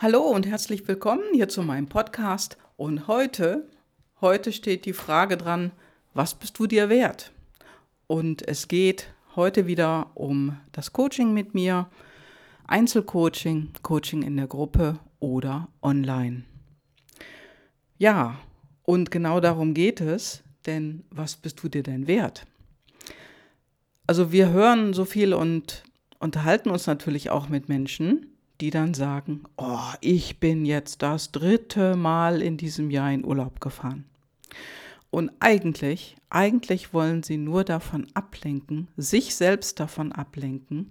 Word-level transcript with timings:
Hallo 0.00 0.20
und 0.20 0.46
herzlich 0.46 0.86
willkommen 0.86 1.24
hier 1.32 1.48
zu 1.48 1.64
meinem 1.64 1.88
Podcast. 1.88 2.56
Und 2.76 3.08
heute, 3.08 3.66
heute 4.20 4.52
steht 4.52 4.84
die 4.84 4.92
Frage 4.92 5.36
dran, 5.36 5.72
was 6.14 6.36
bist 6.36 6.56
du 6.60 6.68
dir 6.68 6.88
wert? 6.88 7.32
Und 8.06 8.46
es 8.46 8.68
geht 8.68 9.12
heute 9.34 9.66
wieder 9.66 10.12
um 10.14 10.56
das 10.70 10.92
Coaching 10.92 11.34
mit 11.34 11.52
mir, 11.52 11.90
Einzelcoaching, 12.68 13.72
Coaching 13.82 14.22
in 14.22 14.36
der 14.36 14.46
Gruppe 14.46 15.00
oder 15.18 15.66
online. 15.82 16.44
Ja, 17.96 18.38
und 18.84 19.10
genau 19.10 19.40
darum 19.40 19.74
geht 19.74 20.00
es, 20.00 20.44
denn 20.66 21.02
was 21.10 21.34
bist 21.34 21.60
du 21.60 21.68
dir 21.68 21.82
denn 21.82 22.06
wert? 22.06 22.46
Also 24.06 24.30
wir 24.30 24.50
hören 24.50 24.94
so 24.94 25.04
viel 25.04 25.34
und 25.34 25.82
unterhalten 26.20 26.70
uns 26.70 26.86
natürlich 26.86 27.30
auch 27.30 27.48
mit 27.48 27.68
Menschen, 27.68 28.37
die 28.60 28.70
dann 28.70 28.94
sagen, 28.94 29.44
oh, 29.56 29.92
ich 30.00 30.40
bin 30.40 30.64
jetzt 30.64 31.02
das 31.02 31.30
dritte 31.30 31.96
Mal 31.96 32.42
in 32.42 32.56
diesem 32.56 32.90
Jahr 32.90 33.12
in 33.12 33.24
Urlaub 33.24 33.60
gefahren. 33.60 34.04
Und 35.10 35.30
eigentlich, 35.40 36.16
eigentlich 36.28 36.92
wollen 36.92 37.22
sie 37.22 37.38
nur 37.38 37.64
davon 37.64 38.06
ablenken, 38.14 38.88
sich 38.96 39.34
selbst 39.34 39.80
davon 39.80 40.12
ablenken, 40.12 40.88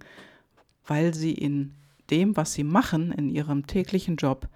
weil 0.86 1.14
sie 1.14 1.32
in 1.32 1.74
dem, 2.10 2.36
was 2.36 2.54
sie 2.54 2.64
machen, 2.64 3.12
in 3.12 3.28
ihrem 3.28 3.66
täglichen 3.66 4.16
Job, 4.16 4.48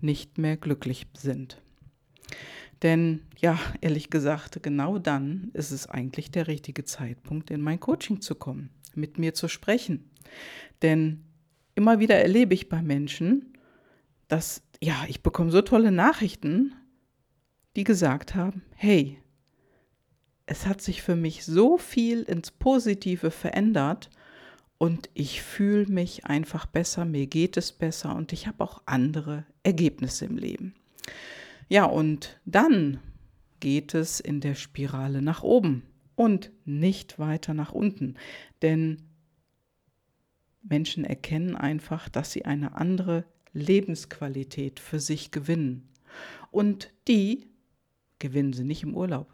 nicht 0.00 0.38
mehr 0.38 0.56
glücklich 0.56 1.06
sind. 1.16 1.60
Denn 2.82 3.22
ja, 3.38 3.58
ehrlich 3.80 4.10
gesagt, 4.10 4.62
genau 4.62 4.98
dann 4.98 5.50
ist 5.52 5.70
es 5.70 5.88
eigentlich 5.88 6.30
der 6.30 6.48
richtige 6.48 6.84
Zeitpunkt, 6.84 7.50
in 7.50 7.60
mein 7.60 7.80
Coaching 7.80 8.20
zu 8.20 8.34
kommen, 8.34 8.70
mit 8.94 9.18
mir 9.18 9.34
zu 9.34 9.48
sprechen. 9.48 10.10
Denn 10.82 11.22
immer 11.74 11.98
wieder 11.98 12.16
erlebe 12.16 12.54
ich 12.54 12.68
bei 12.68 12.82
Menschen, 12.82 13.56
dass, 14.28 14.62
ja, 14.82 15.04
ich 15.08 15.22
bekomme 15.22 15.50
so 15.50 15.62
tolle 15.62 15.90
Nachrichten, 15.90 16.74
die 17.76 17.84
gesagt 17.84 18.34
haben, 18.34 18.62
hey, 18.74 19.18
es 20.46 20.66
hat 20.66 20.80
sich 20.80 21.02
für 21.02 21.16
mich 21.16 21.44
so 21.44 21.78
viel 21.78 22.22
ins 22.22 22.50
Positive 22.50 23.30
verändert 23.30 24.10
und 24.78 25.08
ich 25.14 25.42
fühle 25.42 25.86
mich 25.86 26.26
einfach 26.26 26.66
besser, 26.66 27.04
mir 27.04 27.26
geht 27.26 27.56
es 27.56 27.72
besser 27.72 28.14
und 28.14 28.32
ich 28.32 28.46
habe 28.46 28.62
auch 28.62 28.82
andere 28.86 29.44
Ergebnisse 29.62 30.26
im 30.26 30.36
Leben. 30.36 30.74
Ja, 31.68 31.84
und 31.86 32.38
dann 32.44 33.00
geht 33.60 33.94
es 33.94 34.20
in 34.20 34.40
der 34.40 34.54
Spirale 34.54 35.22
nach 35.22 35.42
oben 35.42 35.84
und 36.16 36.50
nicht 36.64 37.18
weiter 37.18 37.54
nach 37.54 37.72
unten, 37.72 38.16
denn 38.60 39.02
Menschen 40.64 41.04
erkennen 41.04 41.56
einfach, 41.56 42.08
dass 42.08 42.32
sie 42.32 42.44
eine 42.44 42.74
andere 42.74 43.24
Lebensqualität 43.52 44.80
für 44.80 44.98
sich 44.98 45.30
gewinnen. 45.30 45.88
Und 46.50 46.90
die 47.06 47.46
gewinnen 48.18 48.52
sie 48.52 48.64
nicht 48.64 48.82
im 48.82 48.96
Urlaub. 48.96 49.28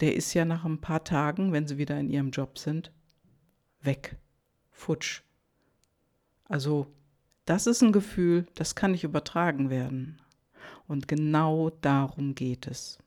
Der 0.00 0.14
ist 0.14 0.34
ja 0.34 0.44
nach 0.44 0.64
ein 0.64 0.80
paar 0.80 1.04
Tagen, 1.04 1.52
wenn 1.52 1.66
sie 1.66 1.78
wieder 1.78 1.98
in 1.98 2.10
ihrem 2.10 2.30
Job 2.30 2.58
sind, 2.58 2.92
weg, 3.80 4.16
futsch. 4.70 5.22
Also 6.44 6.86
das 7.44 7.66
ist 7.66 7.82
ein 7.82 7.92
Gefühl, 7.92 8.46
das 8.54 8.74
kann 8.74 8.92
nicht 8.92 9.04
übertragen 9.04 9.70
werden. 9.70 10.20
Und 10.86 11.08
genau 11.08 11.70
darum 11.70 12.34
geht 12.34 12.66
es. 12.66 12.98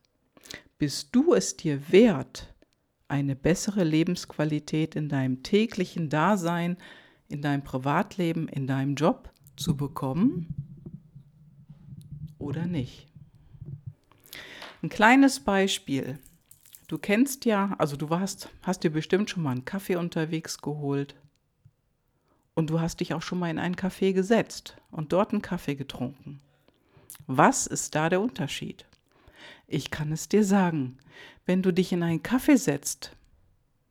Bist 0.78 1.10
du 1.12 1.34
es 1.34 1.58
dir 1.58 1.92
wert, 1.92 2.54
eine 3.08 3.36
bessere 3.36 3.84
Lebensqualität 3.84 4.96
in 4.96 5.10
deinem 5.10 5.44
täglichen 5.44 6.10
Dasein 6.10 6.78
in 7.32 7.42
deinem 7.42 7.64
Privatleben, 7.64 8.48
in 8.48 8.68
deinem 8.68 8.96
Job 8.96 9.32
zu 9.56 9.76
bekommen 9.76 10.54
oder 12.38 12.66
nicht. 12.66 13.08
Ein 14.84 14.90
kleines 14.90 15.40
Beispiel. 15.40 16.20
Du 16.88 16.98
kennst 16.98 17.46
ja, 17.46 17.76
also 17.78 17.96
du 17.96 18.10
warst, 18.10 18.50
hast 18.64 18.84
dir 18.84 18.90
bestimmt 18.90 19.30
schon 19.30 19.44
mal 19.44 19.52
einen 19.52 19.66
Kaffee 19.66 19.96
unterwegs 19.96 20.58
geholt 20.62 21.16
und 22.54 22.70
du 22.70 22.82
hast 22.82 23.00
dich 23.00 23.14
auch 23.14 23.22
schon 23.22 23.40
mal 23.40 23.50
in 23.50 23.60
einen 23.60 23.76
Café 23.76 24.12
gesetzt 24.12 24.76
und 24.90 25.14
dort 25.14 25.32
einen 25.32 25.42
Kaffee 25.42 25.76
getrunken. 25.76 26.42
Was 27.28 27.68
ist 27.68 27.96
da 27.96 28.10
der 28.10 28.22
Unterschied? 28.22 28.86
Ich 29.68 29.92
kann 29.92 30.12
es 30.12 30.28
dir 30.28 30.44
sagen. 30.44 30.98
Wenn 31.46 31.62
du 31.62 31.72
dich 31.72 31.94
in 31.94 32.04
einen 32.04 32.24
Kaffee 32.24 32.58
setzt, 32.58 33.16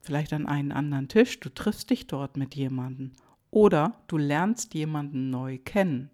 vielleicht 0.02 0.32
an 0.32 0.46
einen 0.46 0.72
anderen 0.72 1.08
Tisch, 1.08 1.40
du 1.40 1.48
triffst 1.48 1.90
dich 1.90 2.06
dort 2.06 2.36
mit 2.36 2.54
jemandem 2.54 3.12
oder 3.50 3.94
du 4.06 4.16
lernst 4.16 4.74
jemanden 4.74 5.30
neu 5.30 5.58
kennen. 5.58 6.10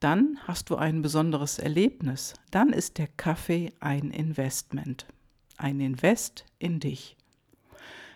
Dann 0.00 0.38
hast 0.48 0.70
du 0.70 0.76
ein 0.76 1.00
besonderes 1.00 1.58
Erlebnis. 1.58 2.34
Dann 2.50 2.72
ist 2.72 2.98
der 2.98 3.06
Kaffee 3.06 3.72
ein 3.80 4.10
Investment. 4.10 5.06
Ein 5.56 5.78
Invest 5.80 6.44
in 6.58 6.80
dich. 6.80 7.16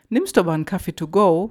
Nimmst 0.08 0.36
du 0.36 0.40
aber 0.40 0.52
einen 0.52 0.64
Kaffee 0.64 0.94
to 0.94 1.08
go, 1.08 1.50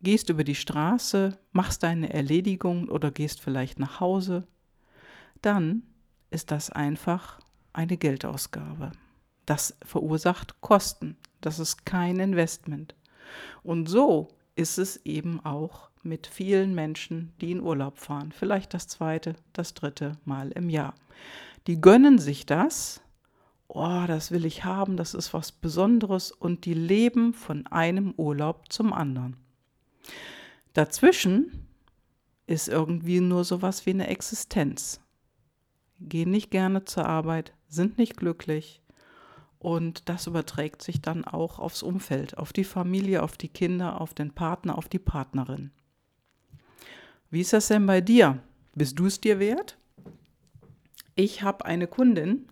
gehst 0.00 0.28
über 0.28 0.44
die 0.44 0.54
Straße, 0.54 1.38
machst 1.52 1.82
deine 1.82 2.12
Erledigung 2.12 2.88
oder 2.88 3.10
gehst 3.10 3.40
vielleicht 3.40 3.78
nach 3.78 4.00
Hause, 4.00 4.46
dann 5.40 5.82
ist 6.30 6.50
das 6.50 6.70
einfach 6.70 7.40
eine 7.72 7.96
Geldausgabe. 7.96 8.92
Das 9.46 9.76
verursacht 9.84 10.60
Kosten. 10.60 11.16
Das 11.40 11.58
ist 11.58 11.84
kein 11.84 12.20
Investment. 12.20 12.94
Und 13.62 13.88
so 13.88 14.28
ist 14.54 14.78
es 14.78 14.96
eben 15.04 15.44
auch 15.44 15.91
mit 16.02 16.26
vielen 16.26 16.74
Menschen, 16.74 17.32
die 17.40 17.52
in 17.52 17.60
Urlaub 17.60 17.98
fahren. 17.98 18.32
Vielleicht 18.32 18.74
das 18.74 18.88
zweite, 18.88 19.34
das 19.52 19.74
dritte 19.74 20.18
Mal 20.24 20.50
im 20.52 20.68
Jahr. 20.68 20.94
Die 21.66 21.80
gönnen 21.80 22.18
sich 22.18 22.46
das. 22.46 23.00
Oh, 23.68 24.04
das 24.06 24.30
will 24.30 24.44
ich 24.44 24.64
haben, 24.64 24.96
das 24.96 25.14
ist 25.14 25.32
was 25.32 25.52
Besonderes 25.52 26.30
und 26.30 26.66
die 26.66 26.74
leben 26.74 27.32
von 27.32 27.66
einem 27.68 28.12
Urlaub 28.16 28.70
zum 28.70 28.92
anderen. 28.92 29.36
Dazwischen 30.74 31.66
ist 32.46 32.68
irgendwie 32.68 33.20
nur 33.20 33.44
sowas 33.44 33.86
wie 33.86 33.90
eine 33.90 34.08
Existenz. 34.08 35.00
Gehen 36.00 36.30
nicht 36.30 36.50
gerne 36.50 36.84
zur 36.84 37.06
Arbeit, 37.06 37.54
sind 37.68 37.96
nicht 37.96 38.16
glücklich, 38.16 38.82
und 39.62 40.08
das 40.08 40.26
überträgt 40.26 40.82
sich 40.82 41.02
dann 41.02 41.24
auch 41.24 41.60
aufs 41.60 41.84
Umfeld, 41.84 42.36
auf 42.36 42.52
die 42.52 42.64
Familie, 42.64 43.22
auf 43.22 43.36
die 43.36 43.48
Kinder, 43.48 44.00
auf 44.00 44.12
den 44.12 44.32
Partner, 44.32 44.76
auf 44.76 44.88
die 44.88 44.98
Partnerin. 44.98 45.70
Wie 47.32 47.40
ist 47.40 47.54
das 47.54 47.68
denn 47.68 47.86
bei 47.86 48.02
dir? 48.02 48.42
Bist 48.74 48.98
du 48.98 49.06
es 49.06 49.18
dir 49.18 49.38
wert? 49.38 49.78
Ich 51.14 51.42
habe 51.42 51.64
eine 51.64 51.86
Kundin, 51.86 52.46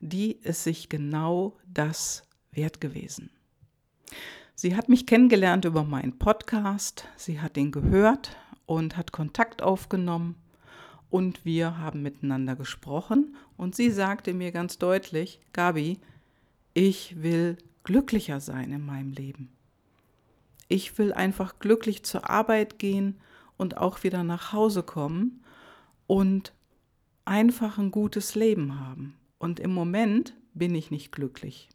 die 0.00 0.32
ist 0.32 0.64
sich 0.64 0.90
genau 0.90 1.56
das 1.66 2.24
wert 2.52 2.78
gewesen. 2.78 3.30
Sie 4.54 4.76
hat 4.76 4.90
mich 4.90 5.06
kennengelernt 5.06 5.64
über 5.64 5.82
meinen 5.82 6.18
Podcast, 6.18 7.08
sie 7.16 7.40
hat 7.40 7.56
ihn 7.56 7.72
gehört 7.72 8.36
und 8.66 8.98
hat 8.98 9.12
Kontakt 9.12 9.62
aufgenommen 9.62 10.34
und 11.08 11.46
wir 11.46 11.78
haben 11.78 12.02
miteinander 12.02 12.54
gesprochen 12.54 13.34
und 13.56 13.74
sie 13.74 13.90
sagte 13.90 14.34
mir 14.34 14.52
ganz 14.52 14.76
deutlich, 14.76 15.40
Gabi, 15.54 16.00
ich 16.74 17.22
will 17.22 17.56
glücklicher 17.82 18.40
sein 18.40 18.72
in 18.72 18.84
meinem 18.84 19.12
Leben. 19.12 19.48
Ich 20.68 20.98
will 20.98 21.14
einfach 21.14 21.60
glücklich 21.60 22.02
zur 22.02 22.28
Arbeit 22.28 22.78
gehen 22.78 23.18
und 23.58 23.76
auch 23.76 24.02
wieder 24.02 24.24
nach 24.24 24.52
Hause 24.54 24.82
kommen 24.82 25.44
und 26.06 26.54
einfach 27.26 27.76
ein 27.76 27.90
gutes 27.90 28.34
Leben 28.34 28.80
haben. 28.80 29.14
Und 29.38 29.60
im 29.60 29.74
Moment 29.74 30.32
bin 30.54 30.74
ich 30.74 30.90
nicht 30.90 31.12
glücklich. 31.12 31.68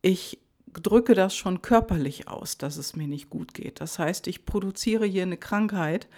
Ich 0.00 0.38
drücke 0.72 1.14
das 1.14 1.36
schon 1.36 1.62
körperlich 1.62 2.28
aus, 2.28 2.56
dass 2.56 2.76
es 2.76 2.96
mir 2.96 3.06
nicht 3.06 3.28
gut 3.28 3.54
geht. 3.54 3.80
Das 3.80 3.98
heißt, 3.98 4.26
ich 4.28 4.46
produziere 4.46 5.04
hier 5.04 5.22
eine 5.22 5.36
Krankheit 5.36 6.08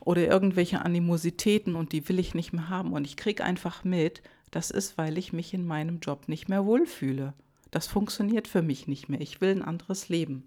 oder 0.00 0.26
irgendwelche 0.26 0.84
Animositäten 0.84 1.74
und 1.74 1.92
die 1.92 2.08
will 2.08 2.18
ich 2.18 2.34
nicht 2.34 2.52
mehr 2.52 2.68
haben. 2.68 2.92
Und 2.92 3.04
ich 3.04 3.16
kriege 3.16 3.44
einfach 3.44 3.84
mit, 3.84 4.22
das 4.50 4.70
ist, 4.70 4.96
weil 4.96 5.18
ich 5.18 5.32
mich 5.32 5.52
in 5.52 5.66
meinem 5.66 5.98
Job 5.98 6.28
nicht 6.28 6.48
mehr 6.48 6.64
wohlfühle. 6.64 7.34
Das 7.70 7.88
funktioniert 7.88 8.48
für 8.48 8.62
mich 8.62 8.86
nicht 8.86 9.08
mehr. 9.08 9.20
Ich 9.20 9.40
will 9.40 9.50
ein 9.50 9.62
anderes 9.62 10.08
Leben. 10.08 10.44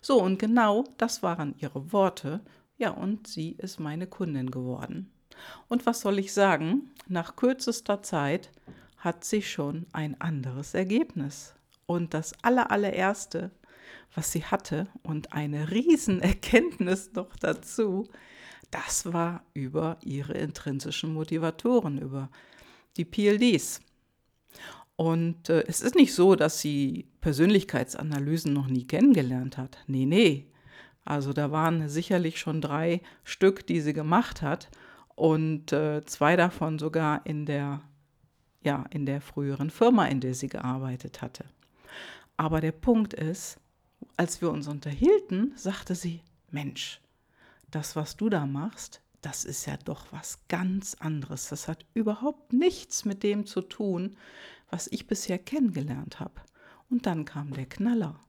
So, 0.00 0.20
und 0.20 0.38
genau 0.38 0.84
das 0.98 1.22
waren 1.22 1.54
ihre 1.58 1.92
Worte. 1.92 2.40
Ja, 2.76 2.90
und 2.90 3.26
sie 3.26 3.52
ist 3.52 3.78
meine 3.78 4.06
Kundin 4.06 4.50
geworden. 4.50 5.10
Und 5.68 5.86
was 5.86 6.00
soll 6.00 6.18
ich 6.18 6.32
sagen? 6.32 6.90
Nach 7.06 7.36
kürzester 7.36 8.02
Zeit 8.02 8.50
hat 8.96 9.24
sie 9.24 9.42
schon 9.42 9.86
ein 9.92 10.20
anderes 10.20 10.74
Ergebnis. 10.74 11.54
Und 11.86 12.14
das 12.14 12.32
allerallererste, 12.42 13.50
was 14.14 14.32
sie 14.32 14.44
hatte 14.44 14.88
und 15.02 15.32
eine 15.32 15.70
Riesenerkenntnis 15.70 17.12
noch 17.12 17.36
dazu, 17.36 18.08
das 18.70 19.12
war 19.12 19.44
über 19.52 19.98
ihre 20.02 20.32
intrinsischen 20.32 21.12
Motivatoren, 21.12 21.98
über 21.98 22.30
die 22.96 23.04
PLDs. 23.04 23.80
Und 24.96 25.48
äh, 25.48 25.64
es 25.66 25.80
ist 25.80 25.94
nicht 25.94 26.14
so, 26.14 26.34
dass 26.34 26.60
sie 26.60 27.06
Persönlichkeitsanalysen 27.20 28.52
noch 28.52 28.68
nie 28.68 28.86
kennengelernt 28.86 29.58
hat. 29.58 29.78
Nee, 29.86 30.06
nee. 30.06 30.46
Also 31.04 31.32
da 31.32 31.50
waren 31.50 31.88
sicherlich 31.88 32.38
schon 32.38 32.60
drei 32.60 33.00
Stück, 33.24 33.66
die 33.66 33.80
sie 33.80 33.92
gemacht 33.92 34.42
hat. 34.42 34.70
und 35.16 35.72
äh, 35.72 36.04
zwei 36.06 36.34
davon 36.34 36.78
sogar 36.80 37.24
in 37.24 37.46
der, 37.46 37.82
ja, 38.62 38.84
in 38.90 39.06
der 39.06 39.20
früheren 39.20 39.70
Firma, 39.70 40.06
in 40.06 40.20
der 40.20 40.34
sie 40.34 40.48
gearbeitet 40.48 41.22
hatte. 41.22 41.44
Aber 42.36 42.60
der 42.60 42.72
Punkt 42.72 43.14
ist, 43.14 43.58
als 44.16 44.40
wir 44.40 44.50
uns 44.50 44.66
unterhielten, 44.66 45.52
sagte 45.56 45.94
sie, 45.94 46.20
Mensch, 46.50 47.00
das, 47.70 47.94
was 47.94 48.16
du 48.16 48.28
da 48.28 48.46
machst, 48.46 49.02
das 49.20 49.44
ist 49.44 49.66
ja 49.66 49.76
doch 49.84 50.06
was 50.10 50.38
ganz 50.48 50.94
anderes. 50.94 51.48
Das 51.48 51.68
hat 51.68 51.86
überhaupt 51.94 52.52
nichts 52.52 53.04
mit 53.04 53.22
dem 53.22 53.46
zu 53.46 53.62
tun, 53.62 54.16
was 54.70 54.86
ich 54.88 55.06
bisher 55.06 55.38
kennengelernt 55.38 56.20
habe. 56.20 56.40
Und 56.90 57.06
dann 57.06 57.24
kam 57.24 57.52
der 57.54 57.66
Knaller. 57.66 58.20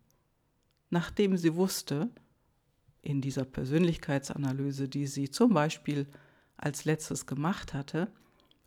Nachdem 0.89 1.35
sie 1.35 1.55
wusste, 1.55 2.09
in 3.05 3.21
dieser 3.21 3.45
Persönlichkeitsanalyse, 3.45 4.89
die 4.89 5.07
sie 5.07 5.29
zum 5.29 5.53
Beispiel 5.53 6.07
als 6.57 6.85
letztes 6.85 7.25
gemacht 7.25 7.73
hatte, 7.73 8.09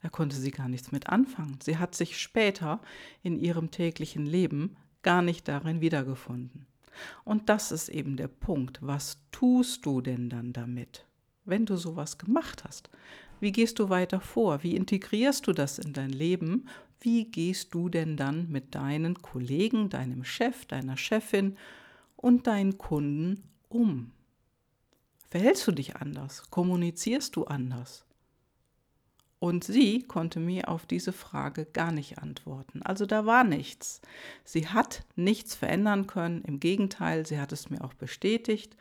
da 0.01 0.09
konnte 0.09 0.37
sie 0.37 0.53
gar 0.53 0.69
nichts 0.69 0.93
mit 0.93 1.09
anfangen. 1.09 1.59
Sie 1.63 1.77
hat 1.77 1.95
sich 1.95 2.21
später 2.21 2.81
in 3.23 3.39
ihrem 3.39 3.71
täglichen 3.71 4.27
Leben 4.27 4.77
gar 5.03 5.23
nicht 5.23 5.49
darin 5.49 5.81
wiedergefunden. 5.81 6.67
Und 7.25 7.49
das 7.49 7.73
ist 7.73 7.89
eben 7.89 8.17
der 8.17 8.29
Punkt. 8.29 8.79
Was 8.81 9.19
tust 9.33 9.85
du 9.87 10.01
denn 10.01 10.31
dann 10.31 10.53
damit, 10.53 11.05
wenn 11.45 11.67
du 11.67 11.77
sowas 11.77 12.19
gemacht 12.19 12.65
hast? 12.65 12.91
Wie 13.41 13.53
gehst 13.53 13.79
du 13.79 13.89
weiter 13.89 14.21
vor? 14.21 14.63
Wie 14.63 14.77
integrierst 14.77 15.47
du 15.47 15.53
das 15.53 15.79
in 15.79 15.93
dein 15.93 16.11
Leben? 16.11 16.69
Wie 17.01 17.25
gehst 17.25 17.75
du 17.75 17.89
denn 17.89 18.17
dann 18.17 18.49
mit 18.51 18.75
deinen 18.75 19.21
Kollegen, 19.23 19.89
deinem 19.89 20.25
Chef, 20.25 20.67
deiner 20.67 20.97
Chefin 20.97 21.57
und 22.17 22.47
deinen 22.47 22.79
Kunden 22.79 23.45
um? 23.69 24.13
Verhältst 25.31 25.67
du 25.67 25.73
dich 25.73 25.97
anders? 25.97 26.51
Kommunizierst 26.51 27.37
du 27.37 27.45
anders? 27.45 28.05
Und 29.41 29.63
sie 29.63 30.03
konnte 30.03 30.41
mir 30.41 30.69
auf 30.69 30.87
diese 30.87 31.13
Frage 31.13 31.65
gar 31.67 31.93
nicht 31.93 32.19
antworten. 32.19 32.83
Also 32.83 33.07
da 33.07 33.25
war 33.25 33.45
nichts. 33.45 34.01
Sie 34.45 34.67
hat 34.69 35.05
nichts 35.15 35.55
verändern 35.55 36.07
können. 36.09 36.43
Im 36.43 36.59
Gegenteil, 36.59 37.25
sie 37.25 37.39
hat 37.39 37.53
es 37.53 37.71
mir 37.71 37.85
auch 37.85 37.95
bestätigt. 37.95 38.77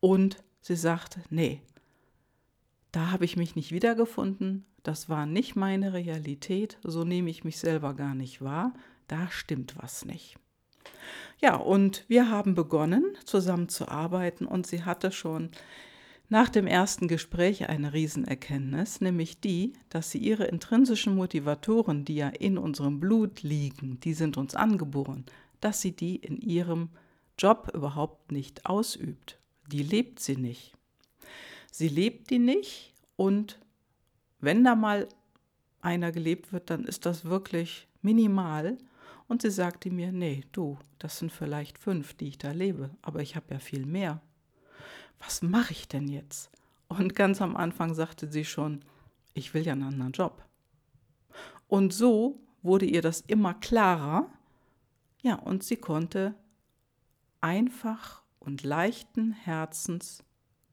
Und 0.00 0.42
sie 0.60 0.76
sagte, 0.76 1.22
nee, 1.30 1.62
da 2.92 3.10
habe 3.10 3.24
ich 3.24 3.36
mich 3.36 3.56
nicht 3.56 3.72
wiedergefunden. 3.72 4.66
Das 4.82 5.08
war 5.08 5.24
nicht 5.24 5.56
meine 5.56 5.94
Realität. 5.94 6.78
So 6.82 7.04
nehme 7.04 7.30
ich 7.30 7.44
mich 7.44 7.58
selber 7.58 7.94
gar 7.94 8.14
nicht 8.14 8.42
wahr. 8.42 8.74
Da 9.08 9.30
stimmt 9.30 9.74
was 9.78 10.04
nicht. 10.04 10.36
Ja, 11.40 11.56
und 11.56 12.04
wir 12.08 12.30
haben 12.30 12.54
begonnen, 12.54 13.04
zusammen 13.24 13.68
zu 13.68 13.88
arbeiten 13.88 14.46
und 14.46 14.66
sie 14.66 14.84
hatte 14.84 15.12
schon 15.12 15.50
nach 16.28 16.48
dem 16.48 16.66
ersten 16.66 17.06
Gespräch 17.06 17.68
eine 17.68 17.92
Riesenerkenntnis, 17.92 19.00
nämlich 19.00 19.40
die, 19.40 19.74
dass 19.90 20.10
sie 20.10 20.18
ihre 20.18 20.44
intrinsischen 20.44 21.14
Motivatoren, 21.14 22.04
die 22.04 22.16
ja 22.16 22.28
in 22.28 22.56
unserem 22.56 22.98
Blut 22.98 23.42
liegen, 23.42 24.00
die 24.00 24.14
sind 24.14 24.36
uns 24.36 24.54
angeboren, 24.54 25.24
dass 25.60 25.80
sie 25.80 25.92
die 25.92 26.16
in 26.16 26.40
ihrem 26.40 26.88
Job 27.38 27.70
überhaupt 27.74 28.32
nicht 28.32 28.64
ausübt. 28.66 29.38
Die 29.70 29.82
lebt 29.82 30.20
sie 30.20 30.36
nicht. 30.36 30.72
Sie 31.70 31.88
lebt 31.88 32.30
die 32.30 32.38
nicht 32.38 32.94
und 33.16 33.58
wenn 34.40 34.64
da 34.64 34.74
mal 34.74 35.08
einer 35.80 36.12
gelebt 36.12 36.52
wird, 36.52 36.70
dann 36.70 36.84
ist 36.84 37.06
das 37.06 37.24
wirklich 37.24 37.86
minimal. 38.02 38.78
Und 39.34 39.42
sie 39.42 39.50
sagte 39.50 39.90
mir, 39.90 40.12
nee, 40.12 40.44
du, 40.52 40.78
das 41.00 41.18
sind 41.18 41.32
vielleicht 41.32 41.76
fünf, 41.76 42.14
die 42.14 42.28
ich 42.28 42.38
da 42.38 42.52
lebe, 42.52 42.90
aber 43.02 43.20
ich 43.20 43.34
habe 43.34 43.54
ja 43.54 43.58
viel 43.58 43.84
mehr 43.84 44.22
was 45.24 45.42
mache 45.42 45.72
ich 45.72 45.88
denn 45.88 46.08
jetzt? 46.08 46.50
Und 46.88 47.14
ganz 47.14 47.40
am 47.40 47.56
Anfang 47.56 47.94
sagte 47.94 48.30
sie 48.30 48.44
schon, 48.44 48.84
ich 49.32 49.54
will 49.54 49.66
ja 49.66 49.72
einen 49.72 49.84
anderen 49.84 50.12
Job. 50.12 50.44
Und 51.66 51.92
so 51.92 52.38
wurde 52.62 52.86
ihr 52.86 53.02
das 53.02 53.22
immer 53.22 53.54
klarer. 53.54 54.30
Ja, 55.22 55.36
und 55.36 55.64
sie 55.64 55.76
konnte 55.76 56.34
einfach 57.40 58.22
und 58.38 58.62
leichten 58.62 59.32
Herzens 59.32 60.22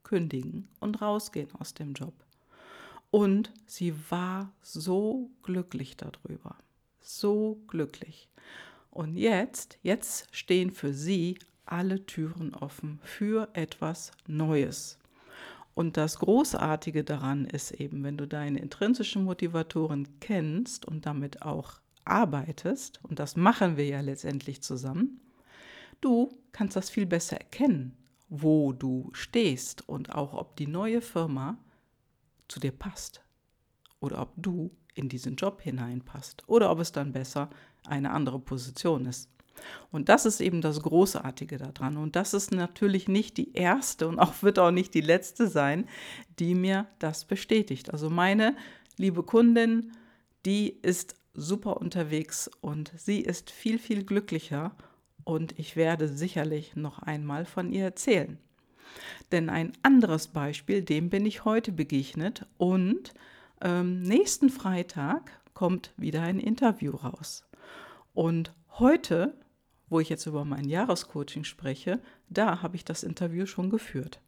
kündigen 0.04 0.68
und 0.80 1.02
rausgehen 1.02 1.50
aus 1.58 1.74
dem 1.74 1.94
Job. 1.94 2.13
Und 3.10 3.52
sie 3.66 3.94
war 4.10 4.52
so 4.62 5.30
glücklich 5.44 5.98
darüber. 5.98 6.58
So 7.01 7.62
glücklich. 7.68 8.30
Und 8.89 9.15
jetzt, 9.15 9.80
jetzt 9.81 10.27
stehen 10.36 10.71
für 10.71 10.94
sie 10.94 11.38
alle 11.65 12.06
Türen 12.06 12.53
offen 12.53 13.00
für 13.03 13.50
etwas 13.53 14.12
Neues. 14.27 15.00
Und 15.74 15.95
das 15.98 16.19
Großartige 16.19 17.03
daran 17.03 17.45
ist 17.45 17.71
eben, 17.71 18.03
wenn 18.03 18.18
du 18.18 18.27
deine 18.27 18.59
intrinsischen 18.59 19.24
Motivatoren 19.24 20.07
kennst 20.19 20.86
und 20.86 21.06
damit 21.06 21.42
auch 21.44 21.80
arbeitest, 22.03 23.00
und 23.03 23.19
das 23.19 23.36
machen 23.36 23.77
wir 23.77 23.86
ja 23.86 24.01
letztendlich 24.01 24.62
zusammen, 24.62 25.21
du 26.01 26.38
kannst 26.51 26.75
das 26.75 26.89
viel 26.89 27.06
besser 27.06 27.38
erkennen, 27.38 27.95
wo 28.27 28.74
du 28.74 29.09
stehst 29.13 29.88
und 29.88 30.13
auch 30.13 30.33
ob 30.33 30.57
die 30.57 30.68
neue 30.68 31.01
Firma 31.01 31.57
zu 32.48 32.59
dir 32.59 32.71
passt 32.71 33.21
oder 34.01 34.21
ob 34.21 34.33
du 34.36 34.71
in 34.93 35.09
diesen 35.09 35.35
Job 35.35 35.61
hineinpasst 35.61 36.43
oder 36.47 36.71
ob 36.71 36.79
es 36.79 36.91
dann 36.91 37.11
besser 37.11 37.49
eine 37.88 38.11
andere 38.11 38.39
Position 38.39 39.05
ist. 39.05 39.29
Und 39.91 40.09
das 40.09 40.25
ist 40.25 40.41
eben 40.41 40.61
das 40.61 40.81
Großartige 40.81 41.57
daran. 41.57 41.97
Und 41.97 42.15
das 42.15 42.33
ist 42.33 42.51
natürlich 42.51 43.07
nicht 43.07 43.38
die 43.38 43.53
erste 43.53 44.07
und 44.07 44.19
auch 44.19 44.41
wird 44.41 44.59
auch 44.59 44.71
nicht 44.71 44.93
die 44.93 45.01
letzte 45.01 45.47
sein, 45.47 45.88
die 46.39 46.55
mir 46.55 46.88
das 46.99 47.25
bestätigt. 47.25 47.91
Also 47.91 48.09
meine 48.09 48.55
liebe 48.97 49.23
Kundin, 49.23 49.91
die 50.45 50.69
ist 50.81 51.15
super 51.33 51.77
unterwegs 51.77 52.49
und 52.61 52.91
sie 52.95 53.21
ist 53.21 53.51
viel, 53.51 53.79
viel 53.79 54.03
glücklicher 54.03 54.75
und 55.23 55.57
ich 55.57 55.75
werde 55.75 56.07
sicherlich 56.07 56.75
noch 56.75 56.99
einmal 56.99 57.45
von 57.45 57.71
ihr 57.71 57.85
erzählen. 57.85 58.38
Denn 59.31 59.49
ein 59.49 59.71
anderes 59.83 60.27
Beispiel, 60.27 60.81
dem 60.81 61.09
bin 61.09 61.25
ich 61.25 61.45
heute 61.45 61.71
begegnet 61.71 62.45
und 62.57 63.13
ähm, 63.62 64.04
nächsten 64.04 64.50
Freitag 64.50 65.31
kommt 65.54 65.92
wieder 65.98 66.22
ein 66.22 66.40
Interview 66.40 66.92
raus. 66.92 67.46
Und 68.13 68.54
heute 68.80 69.34
wo 69.92 70.00
ich 70.00 70.10
jetzt 70.10 70.25
über 70.25 70.46
mein 70.46 70.69
Jahrescoaching 70.69 71.44
spreche, 71.44 72.00
da 72.30 72.63
habe 72.63 72.78
ich 72.78 72.86
das 72.86 73.04
Interview 73.04 73.46
schon 73.46 73.69
geführt. 73.69 74.22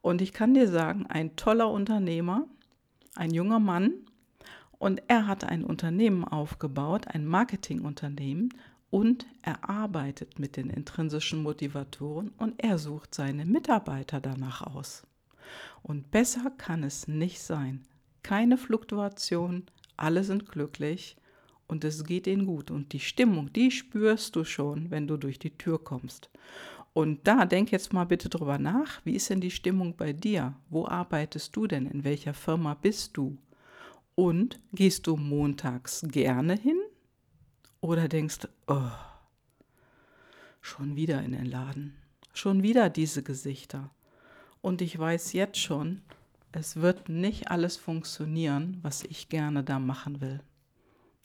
Und 0.00 0.22
ich 0.22 0.32
kann 0.32 0.54
dir 0.54 0.68
sagen, 0.68 1.06
ein 1.08 1.34
toller 1.34 1.68
Unternehmer, 1.68 2.46
ein 3.16 3.32
junger 3.32 3.58
Mann, 3.58 3.92
und 4.78 5.02
er 5.08 5.26
hat 5.26 5.44
ein 5.44 5.64
Unternehmen 5.64 6.24
aufgebaut, 6.24 7.08
ein 7.08 7.26
Marketingunternehmen, 7.26 8.54
und 8.90 9.26
er 9.42 9.68
arbeitet 9.68 10.38
mit 10.38 10.56
den 10.56 10.70
intrinsischen 10.70 11.42
Motivatoren 11.42 12.28
und 12.38 12.62
er 12.62 12.78
sucht 12.78 13.12
seine 13.12 13.44
Mitarbeiter 13.44 14.20
danach 14.20 14.62
aus. 14.62 15.02
Und 15.82 16.12
besser 16.12 16.52
kann 16.56 16.84
es 16.84 17.08
nicht 17.08 17.42
sein. 17.42 17.82
Keine 18.24 18.56
Fluktuation, 18.56 19.64
alle 19.98 20.24
sind 20.24 20.48
glücklich 20.48 21.16
und 21.68 21.84
es 21.84 22.04
geht 22.04 22.26
ihnen 22.26 22.46
gut. 22.46 22.70
Und 22.70 22.94
die 22.94 23.00
Stimmung, 23.00 23.52
die 23.52 23.70
spürst 23.70 24.34
du 24.34 24.44
schon, 24.44 24.90
wenn 24.90 25.06
du 25.06 25.18
durch 25.18 25.38
die 25.38 25.56
Tür 25.56 25.78
kommst. 25.78 26.30
Und 26.94 27.28
da 27.28 27.44
denk 27.44 27.70
jetzt 27.70 27.92
mal 27.92 28.04
bitte 28.04 28.30
drüber 28.30 28.58
nach, 28.58 29.04
wie 29.04 29.14
ist 29.14 29.28
denn 29.28 29.42
die 29.42 29.50
Stimmung 29.50 29.94
bei 29.94 30.14
dir? 30.14 30.54
Wo 30.70 30.86
arbeitest 30.86 31.54
du 31.54 31.66
denn? 31.66 31.86
In 31.86 32.02
welcher 32.02 32.32
Firma 32.32 32.72
bist 32.72 33.14
du? 33.18 33.36
Und 34.14 34.58
gehst 34.72 35.06
du 35.06 35.16
montags 35.16 36.02
gerne 36.08 36.54
hin? 36.54 36.80
Oder 37.82 38.08
denkst, 38.08 38.48
oh, 38.68 38.90
schon 40.62 40.96
wieder 40.96 41.22
in 41.22 41.32
den 41.32 41.44
Laden, 41.44 41.94
schon 42.32 42.62
wieder 42.62 42.88
diese 42.88 43.22
Gesichter. 43.22 43.90
Und 44.62 44.80
ich 44.80 44.98
weiß 44.98 45.34
jetzt 45.34 45.58
schon, 45.58 46.00
es 46.56 46.76
wird 46.76 47.08
nicht 47.08 47.50
alles 47.50 47.76
funktionieren, 47.76 48.78
was 48.82 49.02
ich 49.04 49.28
gerne 49.28 49.64
da 49.64 49.78
machen 49.78 50.20
will. 50.20 50.40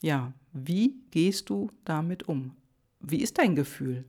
Ja, 0.01 0.33
wie 0.53 0.95
gehst 1.11 1.49
du 1.49 1.71
damit 1.85 2.27
um? 2.27 2.55
Wie 2.99 3.21
ist 3.21 3.37
dein 3.37 3.55
Gefühl? 3.55 4.05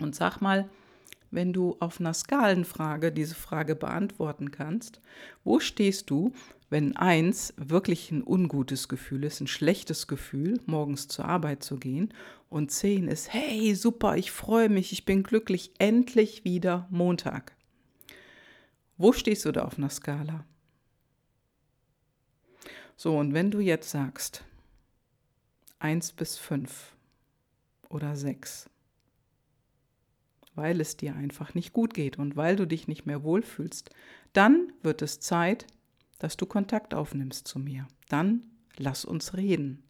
Und 0.00 0.14
sag 0.14 0.40
mal, 0.40 0.68
wenn 1.30 1.52
du 1.52 1.76
auf 1.80 2.00
einer 2.00 2.14
Skalenfrage 2.14 3.12
diese 3.12 3.34
Frage 3.34 3.74
beantworten 3.74 4.50
kannst, 4.50 5.00
wo 5.44 5.60
stehst 5.60 6.08
du, 6.10 6.32
wenn 6.70 6.96
eins 6.96 7.54
wirklich 7.56 8.10
ein 8.10 8.22
ungutes 8.22 8.88
Gefühl 8.88 9.24
ist, 9.24 9.40
ein 9.40 9.46
schlechtes 9.46 10.06
Gefühl, 10.06 10.60
morgens 10.66 11.08
zur 11.08 11.24
Arbeit 11.24 11.62
zu 11.62 11.76
gehen, 11.76 12.12
und 12.50 12.70
zehn 12.70 13.08
ist, 13.08 13.32
hey, 13.32 13.74
super, 13.74 14.16
ich 14.16 14.30
freue 14.30 14.68
mich, 14.68 14.92
ich 14.92 15.04
bin 15.04 15.22
glücklich, 15.22 15.72
endlich 15.78 16.44
wieder 16.44 16.86
Montag. 16.90 17.57
Wo 18.98 19.12
stehst 19.12 19.44
du 19.44 19.52
da 19.52 19.62
auf 19.64 19.78
einer 19.78 19.90
Skala? 19.90 20.44
So, 22.96 23.16
und 23.16 23.32
wenn 23.32 23.52
du 23.52 23.60
jetzt 23.60 23.90
sagst, 23.90 24.44
1 25.78 26.12
bis 26.12 26.36
5 26.36 26.96
oder 27.88 28.16
6, 28.16 28.68
weil 30.56 30.80
es 30.80 30.96
dir 30.96 31.14
einfach 31.14 31.54
nicht 31.54 31.72
gut 31.72 31.94
geht 31.94 32.18
und 32.18 32.34
weil 32.34 32.56
du 32.56 32.66
dich 32.66 32.88
nicht 32.88 33.06
mehr 33.06 33.22
wohlfühlst, 33.22 33.90
dann 34.32 34.72
wird 34.82 35.00
es 35.02 35.20
Zeit, 35.20 35.68
dass 36.18 36.36
du 36.36 36.46
Kontakt 36.46 36.92
aufnimmst 36.92 37.46
zu 37.46 37.60
mir. 37.60 37.86
Dann 38.08 38.42
lass 38.76 39.04
uns 39.04 39.36
reden. 39.36 39.84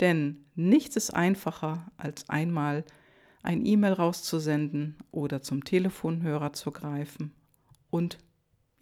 Denn 0.00 0.44
nichts 0.56 0.96
ist 0.96 1.14
einfacher, 1.14 1.92
als 1.96 2.28
einmal 2.28 2.84
ein 3.44 3.64
E-Mail 3.64 3.92
rauszusenden 3.92 4.96
oder 5.12 5.42
zum 5.42 5.62
Telefonhörer 5.62 6.52
zu 6.52 6.72
greifen 6.72 7.32
und 7.90 8.18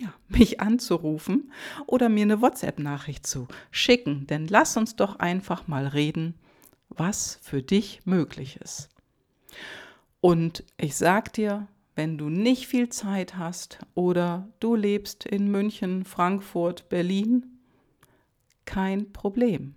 ja, 0.00 0.14
mich 0.28 0.60
anzurufen 0.60 1.52
oder 1.86 2.08
mir 2.08 2.22
eine 2.22 2.40
WhatsApp-Nachricht 2.40 3.26
zu 3.26 3.46
schicken. 3.70 4.26
Denn 4.26 4.48
lass 4.48 4.76
uns 4.76 4.96
doch 4.96 5.18
einfach 5.18 5.68
mal 5.68 5.86
reden, 5.86 6.34
was 6.88 7.38
für 7.42 7.62
dich 7.62 8.00
möglich 8.06 8.56
ist. 8.56 8.88
Und 10.20 10.64
ich 10.78 10.96
sag 10.96 11.32
dir, 11.34 11.68
wenn 11.94 12.16
du 12.16 12.30
nicht 12.30 12.66
viel 12.66 12.88
Zeit 12.88 13.36
hast 13.36 13.78
oder 13.94 14.48
du 14.58 14.74
lebst 14.74 15.26
in 15.26 15.50
München, 15.50 16.04
Frankfurt, 16.04 16.88
Berlin, 16.88 17.58
kein 18.64 19.12
Problem. 19.12 19.74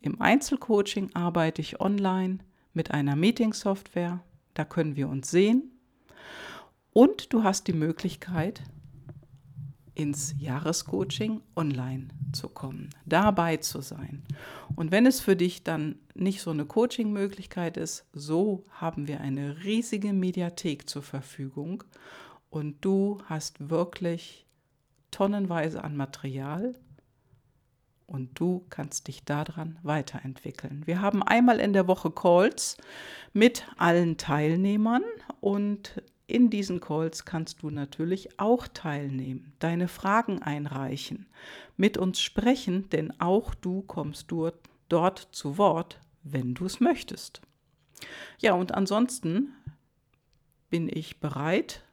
Im 0.00 0.20
Einzelcoaching 0.20 1.14
arbeite 1.14 1.62
ich 1.62 1.80
online 1.80 2.38
mit 2.74 2.90
einer 2.90 3.16
Meeting-Software. 3.16 4.22
Da 4.54 4.64
können 4.64 4.96
wir 4.96 5.08
uns 5.08 5.30
sehen. 5.30 5.70
Und 6.92 7.32
du 7.32 7.42
hast 7.42 7.68
die 7.68 7.72
Möglichkeit, 7.72 8.62
ins 9.94 10.34
Jahrescoaching 10.38 11.40
online 11.54 12.08
zu 12.32 12.48
kommen, 12.48 12.90
dabei 13.04 13.58
zu 13.58 13.80
sein. 13.80 14.22
Und 14.74 14.90
wenn 14.90 15.06
es 15.06 15.20
für 15.20 15.36
dich 15.36 15.64
dann 15.64 15.96
nicht 16.14 16.40
so 16.40 16.50
eine 16.50 16.64
Coaching-Möglichkeit 16.64 17.76
ist, 17.76 18.06
so 18.12 18.64
haben 18.70 19.06
wir 19.06 19.20
eine 19.20 19.64
riesige 19.64 20.12
Mediathek 20.12 20.88
zur 20.88 21.02
Verfügung 21.02 21.84
und 22.50 22.84
du 22.84 23.18
hast 23.26 23.70
wirklich 23.70 24.46
tonnenweise 25.10 25.84
an 25.84 25.96
Material 25.96 26.74
und 28.06 28.38
du 28.38 28.64
kannst 28.68 29.08
dich 29.08 29.24
daran 29.24 29.78
weiterentwickeln. 29.82 30.82
Wir 30.86 31.00
haben 31.00 31.22
einmal 31.22 31.60
in 31.60 31.72
der 31.72 31.88
Woche 31.88 32.10
Calls 32.10 32.76
mit 33.32 33.66
allen 33.78 34.18
Teilnehmern 34.18 35.02
und 35.40 36.02
in 36.26 36.50
diesen 36.50 36.80
Calls 36.80 37.24
kannst 37.24 37.62
du 37.62 37.70
natürlich 37.70 38.38
auch 38.38 38.68
teilnehmen, 38.68 39.52
deine 39.58 39.88
Fragen 39.88 40.40
einreichen, 40.42 41.26
mit 41.76 41.98
uns 41.98 42.20
sprechen, 42.20 42.88
denn 42.90 43.18
auch 43.20 43.54
du 43.54 43.82
kommst 43.82 44.30
dort, 44.30 44.56
dort 44.88 45.28
zu 45.32 45.58
Wort, 45.58 46.00
wenn 46.22 46.54
du 46.54 46.66
es 46.66 46.80
möchtest. 46.80 47.42
Ja, 48.38 48.54
und 48.54 48.74
ansonsten 48.74 49.54
bin 50.70 50.88
ich 50.92 51.20
bereit, 51.20 51.84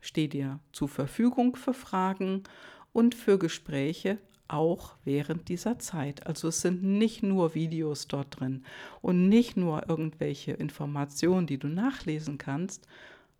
stehe 0.00 0.28
dir 0.28 0.60
zur 0.72 0.88
Verfügung 0.88 1.56
für 1.56 1.74
Fragen 1.74 2.44
und 2.92 3.14
für 3.14 3.38
Gespräche 3.38 4.18
auch 4.48 4.94
während 5.04 5.48
dieser 5.48 5.78
Zeit. 5.78 6.26
Also 6.26 6.48
es 6.48 6.60
sind 6.60 6.82
nicht 6.82 7.22
nur 7.22 7.54
Videos 7.54 8.08
dort 8.08 8.40
drin 8.40 8.64
und 9.02 9.28
nicht 9.28 9.56
nur 9.56 9.88
irgendwelche 9.88 10.52
Informationen, 10.52 11.46
die 11.46 11.58
du 11.58 11.68
nachlesen 11.68 12.38
kannst, 12.38 12.86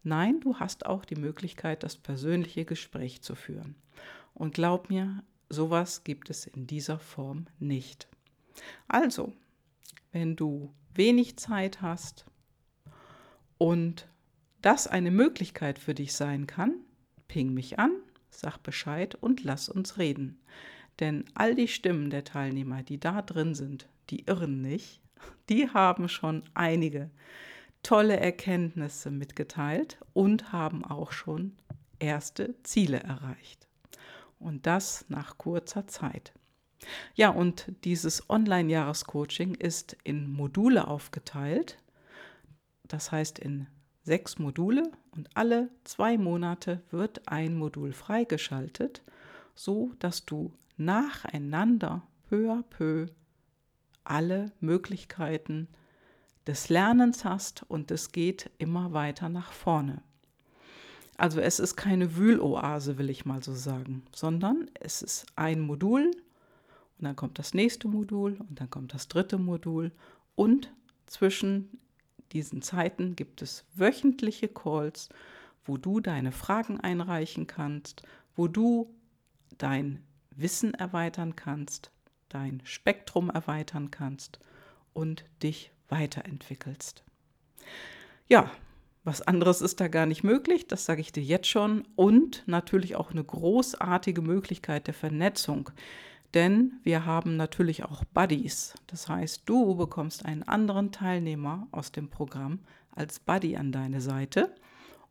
Nein, 0.09 0.41
du 0.41 0.59
hast 0.59 0.87
auch 0.87 1.05
die 1.05 1.17
Möglichkeit, 1.17 1.83
das 1.83 1.97
persönliche 1.97 2.65
Gespräch 2.65 3.21
zu 3.21 3.35
führen. 3.35 3.75
Und 4.33 4.55
glaub 4.55 4.89
mir, 4.89 5.23
sowas 5.51 6.03
gibt 6.03 6.31
es 6.31 6.47
in 6.47 6.67
dieser 6.67 6.99
Form 6.99 7.45
nicht. 7.59 8.09
Also, 8.89 9.35
wenn 10.11 10.35
du 10.35 10.73
wenig 10.95 11.37
Zeit 11.37 11.83
hast 11.83 12.25
und 13.59 14.09
das 14.63 14.87
eine 14.87 15.11
Möglichkeit 15.11 15.79
für 15.79 15.95
dich 15.95 16.15
sein 16.15 16.47
kann, 16.47 16.77
ping 17.29 17.53
mich 17.53 17.79
an, 17.79 17.93
sag 18.31 18.63
Bescheid 18.63 19.15
und 19.15 19.45
lass 19.45 19.69
uns 19.69 19.99
reden. 19.99 20.41
Denn 21.01 21.27
all 21.35 21.55
die 21.55 21.69
Stimmen 21.69 22.09
der 22.09 22.25
Teilnehmer, 22.25 22.83
die 22.83 22.99
da 22.99 23.21
drin 23.21 23.55
sind, 23.55 23.91
die 24.09 24.25
irren 24.25 24.63
nicht, 24.63 25.03
die 25.51 25.69
haben 25.69 26.09
schon 26.09 26.45
einige 26.55 27.11
tolle 27.89 28.21
Erkenntnisse 28.21 29.11
mitgeteilt 29.11 29.97
und 30.13 30.53
haben 30.53 30.85
auch 30.85 31.11
schon 31.11 31.57
erste 31.99 32.55
Ziele 32.63 33.01
erreicht. 33.01 33.67
Und 34.39 34.67
das 34.67 35.07
nach 35.09 35.39
kurzer 35.39 35.87
Zeit. 35.87 36.35
Ja, 37.15 37.31
und 37.31 37.73
dieses 37.85 38.29
Online-Jahrescoaching 38.29 39.55
ist 39.55 39.97
in 40.05 40.31
Module 40.31 40.87
aufgeteilt. 40.87 41.79
Das 42.87 43.11
heißt 43.11 43.39
in 43.39 43.69
sechs 44.03 44.39
Module 44.39 44.93
und 45.13 45.31
alle 45.33 45.71
zwei 45.85 46.19
Monate 46.19 46.83
wird 46.91 47.27
ein 47.27 47.57
Modul 47.57 47.95
freigeschaltet, 47.95 49.03
so 49.55 49.93
dass 49.99 50.27
du 50.27 50.53
nacheinander 50.77 52.03
peu 52.29 52.53
à 52.53 52.63
peu 52.65 53.07
alle 54.05 54.53
Möglichkeiten 54.61 55.69
des 56.49 56.71
Lernens 56.71 57.27
hast 57.27 57.63
und 57.69 57.91
es 57.91 58.11
geht 58.11 58.51
immer 58.57 58.95
weiter 58.95 59.29
nach 59.29 59.53
vorne. 59.53 60.03
Also 61.19 61.41
es 61.41 61.61
ist 61.61 61.77
keine 61.77 62.17
Wühloase, 62.17 62.97
will 62.97 63.11
ich 63.11 63.27
mal 63.27 63.43
so 63.43 63.53
sagen, 63.53 64.03
sondern 64.15 64.71
es 64.81 65.03
ist 65.03 65.27
ein 65.37 65.61
Modul 65.61 66.07
und 66.07 67.05
dann 67.05 67.17
kommt 67.17 67.39
das 67.39 67.53
nächste 67.53 67.87
Modul 67.87 68.39
und 68.49 68.61
dann 68.61 68.71
kommt 68.71 68.95
das 68.95 69.09
dritte 69.09 69.37
Modul 69.37 69.93
und 70.37 70.73
zwischen 71.07 71.79
diesen 72.33 72.63
Zeiten 72.63 73.15
gibt 73.15 73.43
es 73.43 73.67
wöchentliche 73.75 74.49
Calls, 74.49 75.11
wo 75.67 75.77
du 75.77 76.01
deine 76.01 76.33
Fragen 76.33 76.81
einreichen 76.81 77.47
kannst, 77.47 78.03
wo 78.37 78.49
du 78.49 78.95
dein 79.59 80.03
Wissen 80.31 80.73
erweitern 80.73 81.37
kannst, 81.37 81.91
dein 82.31 82.63
Spektrum 82.65 83.29
erweitern 83.29 83.91
kannst 83.91 84.39
und 84.95 85.27
dich 85.43 85.73
weiterentwickelst. 85.89 87.03
Ja, 88.29 88.51
was 89.05 89.23
anderes 89.23 89.63
ist 89.63 89.81
da 89.81 89.89
gar 89.89 90.07
nicht 90.07 90.23
möglich, 90.23 90.67
das 90.67 90.85
sage 90.85 91.01
ich 91.01 91.13
dir 91.13 91.23
jetzt 91.23 91.49
schon. 91.49 91.87
Und 91.97 92.43
natürlich 92.47 92.97
auch 92.97 93.11
eine 93.11 93.25
großartige 93.25 94.21
Möglichkeit 94.21 94.87
der 94.87 94.95
Vernetzung. 94.95 95.71
Denn 96.35 96.75
wir 96.83 97.07
haben 97.07 97.37
natürlich 97.37 97.85
auch 97.85 98.05
Buddies. 98.05 98.75
Das 98.87 99.09
heißt, 99.09 99.43
du 99.47 99.77
bekommst 99.77 100.27
einen 100.27 100.43
anderen 100.43 100.93
Teilnehmer 100.93 101.69
aus 101.73 101.91
dem 101.91 102.11
Programm 102.11 102.61
als 102.95 103.19
Buddy 103.19 103.57
an 103.57 103.73
deine 103.73 104.03
Seite. 104.03 104.55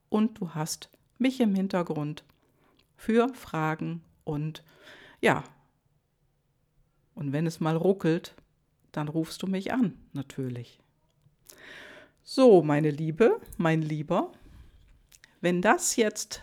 Und 0.10 0.39
du 0.39 0.51
hast 0.51 0.89
mich 1.17 1.39
im 1.39 1.55
Hintergrund 1.55 2.24
für 2.96 3.34
Fragen 3.34 4.03
und 4.24 4.63
ja, 5.22 5.43
und 7.15 7.31
wenn 7.31 7.48
es 7.48 7.60
mal 7.60 7.75
ruckelt, 7.75 8.36
dann 8.98 9.08
rufst 9.08 9.44
du 9.44 9.48
mich 9.48 9.72
an, 9.72 9.94
natürlich. 10.13 10.80
So, 12.24 12.63
meine 12.63 12.89
Liebe, 12.89 13.39
mein 13.58 13.82
Lieber, 13.82 14.32
wenn 15.39 15.62
das 15.62 15.96
jetzt 15.96 16.42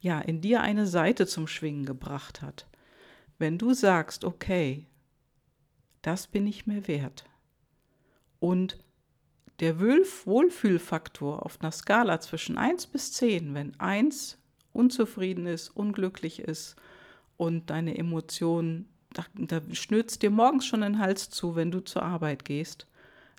ja 0.00 0.18
in 0.18 0.40
dir 0.40 0.62
eine 0.62 0.86
Seite 0.86 1.26
zum 1.26 1.46
Schwingen 1.46 1.84
gebracht 1.84 2.40
hat, 2.40 2.66
wenn 3.38 3.58
du 3.58 3.74
sagst, 3.74 4.24
okay, 4.24 4.86
das 6.02 6.26
bin 6.26 6.46
ich 6.46 6.66
mir 6.66 6.88
wert 6.88 7.26
und 8.40 8.78
der 9.60 9.78
Wohlfühlfaktor 9.78 11.44
auf 11.44 11.60
einer 11.60 11.72
Skala 11.72 12.20
zwischen 12.20 12.56
1 12.56 12.86
bis 12.86 13.12
10, 13.12 13.54
wenn 13.54 13.78
1 13.78 14.38
unzufrieden 14.72 15.46
ist, 15.46 15.68
unglücklich 15.70 16.40
ist 16.40 16.76
und 17.36 17.68
deine 17.70 17.98
Emotionen 17.98 18.88
da, 19.18 19.24
da 19.58 19.74
schnürzt 19.74 20.22
dir 20.22 20.30
morgens 20.30 20.66
schon 20.66 20.82
den 20.82 20.98
Hals 20.98 21.28
zu, 21.30 21.56
wenn 21.56 21.70
du 21.70 21.80
zur 21.80 22.02
Arbeit 22.02 22.44
gehst, 22.44 22.86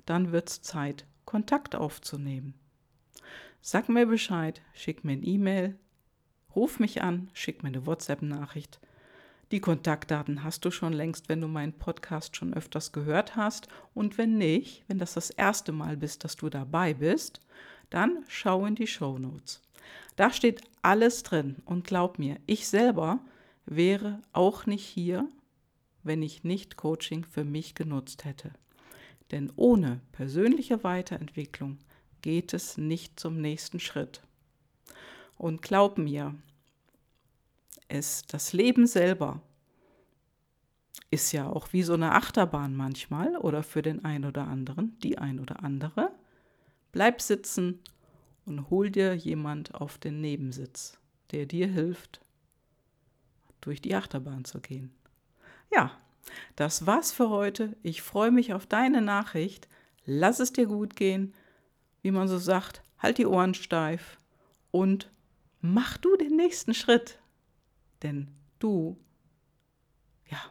dann 0.05 0.31
wird 0.31 0.49
es 0.49 0.61
Zeit, 0.61 1.05
Kontakt 1.25 1.75
aufzunehmen. 1.75 2.53
Sag 3.61 3.89
mir 3.89 4.05
Bescheid, 4.05 4.61
schick 4.73 5.03
mir 5.03 5.13
ein 5.13 5.25
E-Mail, 5.25 5.77
ruf 6.55 6.79
mich 6.79 7.01
an, 7.01 7.29
schick 7.33 7.63
mir 7.63 7.69
eine 7.69 7.85
WhatsApp-Nachricht. 7.85 8.79
Die 9.51 9.61
Kontaktdaten 9.61 10.43
hast 10.43 10.65
du 10.65 10.71
schon 10.71 10.93
längst, 10.93 11.29
wenn 11.29 11.41
du 11.41 11.47
meinen 11.47 11.73
Podcast 11.73 12.35
schon 12.35 12.53
öfters 12.53 12.91
gehört 12.91 13.35
hast. 13.35 13.67
Und 13.95 14.17
wenn 14.17 14.37
nicht, 14.37 14.83
wenn 14.87 14.99
das 14.99 15.13
das 15.15 15.31
erste 15.31 15.71
Mal 15.71 15.97
bist, 15.97 16.23
dass 16.23 16.35
du 16.35 16.49
dabei 16.49 16.93
bist, 16.93 17.41
dann 17.89 18.23
schau 18.27 18.65
in 18.65 18.75
die 18.75 18.85
Show 18.85 19.17
Notes. 19.17 19.61
Da 20.17 20.31
steht 20.31 20.61
alles 20.83 21.23
drin. 21.23 21.55
Und 21.65 21.85
glaub 21.85 22.19
mir, 22.19 22.37
ich 22.45 22.67
selber 22.67 23.19
wäre 23.65 24.19
auch 24.33 24.67
nicht 24.67 24.85
hier, 24.85 25.27
wenn 26.09 26.23
ich 26.23 26.43
nicht 26.43 26.75
Coaching 26.75 27.23
für 27.23 27.43
mich 27.43 27.75
genutzt 27.75 28.25
hätte. 28.25 28.51
Denn 29.29 29.53
ohne 29.55 30.01
persönliche 30.11 30.83
Weiterentwicklung 30.83 31.77
geht 32.23 32.51
es 32.55 32.79
nicht 32.79 33.19
zum 33.19 33.39
nächsten 33.39 33.79
Schritt. 33.79 34.23
Und 35.37 35.61
glaub 35.61 35.99
mir, 35.99 36.33
es, 37.89 38.23
das 38.23 38.53
Leben 38.53 38.87
selber 38.87 39.39
ist 41.11 41.31
ja 41.31 41.47
auch 41.47 41.73
wie 41.73 41.83
so 41.83 41.93
eine 41.93 42.13
Achterbahn 42.13 42.75
manchmal 42.75 43.37
oder 43.37 43.61
für 43.61 43.83
den 43.83 44.03
einen 44.03 44.25
oder 44.25 44.47
anderen, 44.47 44.97
die 45.03 45.19
ein 45.19 45.39
oder 45.39 45.63
andere. 45.63 46.09
Bleib 46.91 47.21
sitzen 47.21 47.81
und 48.47 48.71
hol 48.71 48.89
dir 48.89 49.13
jemand 49.13 49.75
auf 49.75 49.99
den 49.99 50.21
Nebensitz, 50.21 50.97
der 51.29 51.45
dir 51.45 51.67
hilft, 51.67 52.19
durch 53.61 53.79
die 53.79 53.93
Achterbahn 53.93 54.43
zu 54.43 54.59
gehen. 54.59 54.91
Ja, 55.71 55.91
das 56.55 56.85
war's 56.85 57.11
für 57.11 57.29
heute. 57.29 57.75
Ich 57.83 58.01
freue 58.01 58.31
mich 58.31 58.53
auf 58.53 58.65
deine 58.65 59.01
Nachricht. 59.01 59.67
Lass 60.05 60.39
es 60.39 60.53
dir 60.53 60.65
gut 60.65 60.95
gehen. 60.95 61.33
Wie 62.01 62.11
man 62.11 62.27
so 62.27 62.37
sagt, 62.37 62.81
halt 62.97 63.17
die 63.17 63.25
Ohren 63.25 63.53
steif 63.53 64.19
und 64.71 65.11
mach 65.61 65.97
du 65.97 66.15
den 66.15 66.35
nächsten 66.35 66.73
Schritt. 66.73 67.19
Denn 68.03 68.29
du, 68.59 68.97
ja, 70.29 70.41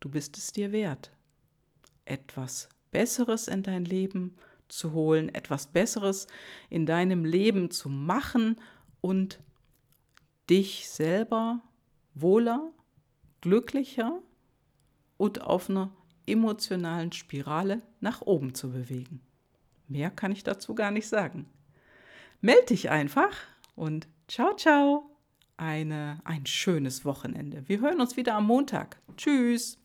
du 0.00 0.08
bist 0.08 0.38
es 0.38 0.52
dir 0.52 0.72
wert, 0.72 1.12
etwas 2.04 2.68
Besseres 2.90 3.48
in 3.48 3.62
dein 3.62 3.84
Leben 3.84 4.36
zu 4.68 4.92
holen, 4.92 5.34
etwas 5.34 5.66
Besseres 5.66 6.26
in 6.70 6.86
deinem 6.86 7.24
Leben 7.24 7.70
zu 7.70 7.88
machen 7.88 8.60
und 9.00 9.40
dich 10.48 10.88
selber 10.88 11.60
wohler, 12.14 12.72
glücklicher 13.42 14.20
und 15.18 15.42
auf 15.42 15.68
einer 15.68 15.90
emotionalen 16.26 17.12
Spirale 17.12 17.82
nach 18.00 18.22
oben 18.22 18.54
zu 18.54 18.70
bewegen. 18.70 19.20
Mehr 19.88 20.10
kann 20.10 20.32
ich 20.32 20.42
dazu 20.42 20.74
gar 20.74 20.90
nicht 20.90 21.08
sagen. 21.08 21.46
Meld 22.40 22.70
dich 22.70 22.90
einfach 22.90 23.36
und 23.76 24.08
ciao, 24.26 24.54
ciao. 24.56 25.08
Eine, 25.58 26.20
ein 26.24 26.46
schönes 26.46 27.04
Wochenende. 27.04 27.68
Wir 27.68 27.80
hören 27.80 28.00
uns 28.00 28.16
wieder 28.16 28.34
am 28.34 28.46
Montag. 28.46 29.00
Tschüss. 29.16 29.81